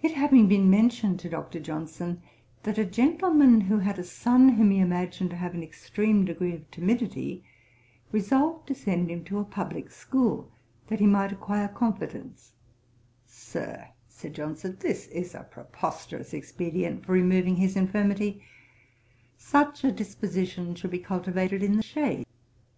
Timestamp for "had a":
3.80-4.02